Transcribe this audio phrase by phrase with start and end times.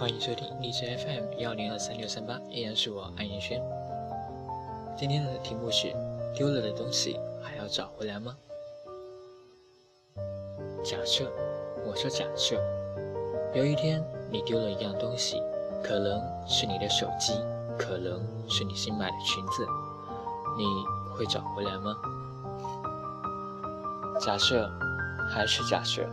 [0.00, 3.60] 欢迎收听荔枝 FM 幺零二三六三八，依然是我安言轩。
[4.96, 5.94] 今天的题目是：
[6.34, 8.34] 丢了的东西还要找回来吗？
[10.82, 11.30] 假设，
[11.86, 12.58] 我说假设，
[13.54, 15.36] 有一天你丢了一样东西，
[15.84, 17.34] 可能是你的手机，
[17.78, 19.66] 可能是你新买的裙子，
[20.56, 20.64] 你
[21.14, 21.94] 会找回来吗？
[24.18, 24.66] 假设，
[25.28, 26.08] 还是假设，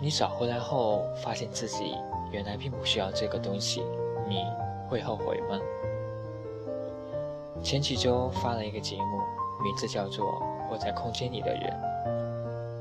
[0.00, 1.96] 你找回来后发现自己。
[2.32, 3.82] 原来并不需要这个东西，
[4.28, 4.44] 你
[4.88, 5.58] 会后悔吗？
[7.62, 9.18] 前几周发了一个节目，
[9.64, 10.24] 名字叫做
[10.68, 11.62] 《活在空间里的人》。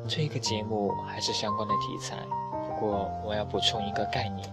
[0.08, 2.18] 这一个节目还是相关的题材，
[2.68, 4.48] 不过我要补充一个概念。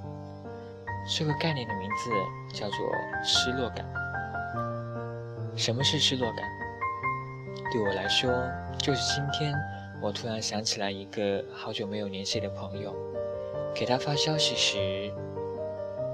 [1.18, 2.10] 这个概念的名字
[2.58, 2.76] 叫做
[3.24, 3.84] 失落感。
[5.56, 6.48] 什么是失落感？
[7.70, 8.30] 对我来说，
[8.78, 9.54] 就是今天
[10.00, 12.94] 我突然想起来一个好久没有联系的朋友。
[13.74, 15.12] 给他发消息时，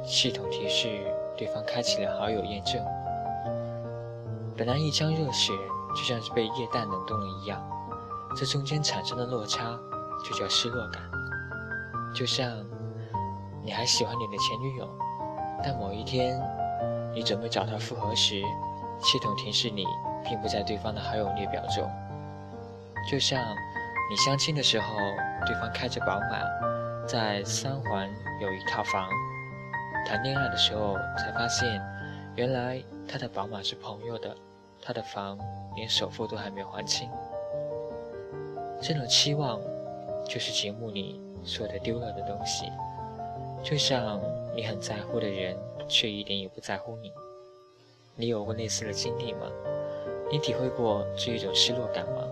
[0.05, 0.89] 系统提示
[1.37, 2.83] 对方开启了好友验证。
[4.57, 5.53] 本来一腔热血
[5.95, 7.61] 就像是被液氮冷冻了一样，
[8.37, 9.79] 这中间产生的落差
[10.25, 11.03] 就叫失落感。
[12.15, 12.49] 就像
[13.65, 14.89] 你还喜欢你的前女友，
[15.63, 16.41] 但某一天
[17.13, 18.43] 你准备找她复合时，
[19.01, 19.85] 系统提示你
[20.25, 21.89] 并不在对方的好友列表中。
[23.11, 23.41] 就像
[24.11, 24.97] 你相亲的时候，
[25.45, 26.68] 对方开着宝马。
[27.09, 28.07] 在三环
[28.39, 29.09] 有一套房，
[30.07, 31.81] 谈恋爱的时候才发现，
[32.37, 34.37] 原来他的宝马是朋友的，
[34.83, 35.39] 他的房
[35.75, 37.09] 连首付都还没还清。
[38.83, 39.59] 这种期望，
[40.29, 42.71] 就是节目里说的丢了的东西。
[43.65, 44.21] 就像
[44.55, 45.57] 你很在乎的人，
[45.89, 47.11] 却一点也不在乎你。
[48.17, 49.47] 你有过类似的经历吗？
[50.31, 52.23] 你体会过这一种失落感吗？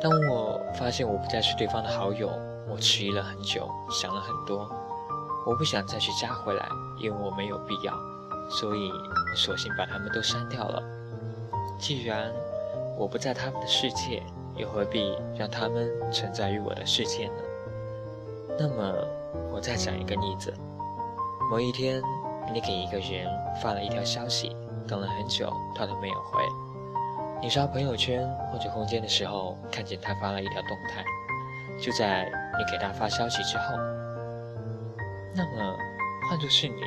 [0.00, 2.30] 当我发现我不再是对方的好友。
[2.68, 4.68] 我迟疑了很久，想了很多，
[5.46, 6.68] 我不想再去加回来，
[7.00, 7.94] 因为我没有必要，
[8.50, 8.90] 所以
[9.34, 10.82] 索性把他们都删掉了。
[11.78, 12.32] 既然
[12.98, 14.22] 我不在他们的世界，
[14.56, 17.34] 又何必让他们存在于我的世界呢？
[18.58, 18.94] 那么，
[19.52, 20.52] 我再讲一个例子：
[21.50, 22.02] 某一天，
[22.52, 23.28] 你给一个人
[23.62, 24.56] 发了一条消息，
[24.88, 26.42] 等了很久，他都没有回。
[27.42, 31.04] 你刷朋友圈或者空间的时候，看见他发了一条动态。
[31.78, 32.26] 就在
[32.58, 33.76] 你给他发消息之后，
[35.34, 35.76] 那么
[36.28, 36.82] 换作是你，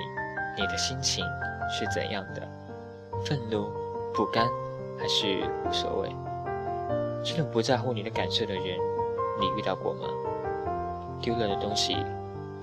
[0.57, 1.25] 你的心情
[1.69, 2.47] 是怎样的？
[3.25, 3.69] 愤怒、
[4.13, 4.47] 不甘，
[4.97, 6.15] 还是无所谓？
[7.23, 8.63] 这种不在乎你的感受的人，
[9.39, 10.07] 你遇到过吗？
[11.21, 11.97] 丢了的东西，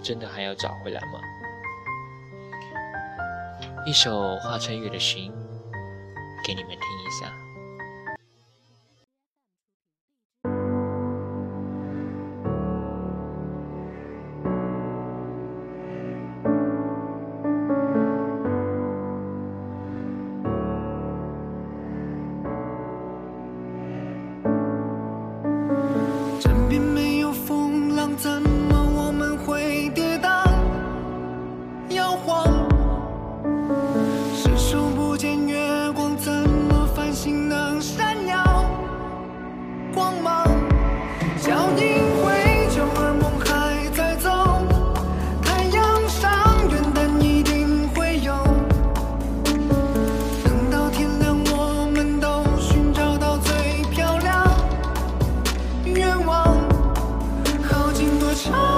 [0.03, 1.21] 真的还要找回来吗？
[3.85, 5.31] 一首华晨宇的《寻》，
[6.45, 7.31] 给你们听一下。
[58.53, 58.76] oh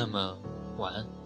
[0.00, 0.34] 那么
[0.78, 1.19] 晚安。